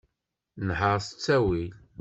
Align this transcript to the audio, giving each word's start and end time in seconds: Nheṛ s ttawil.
Nheṛ 0.67 0.97
s 1.05 1.07
ttawil. 1.09 1.71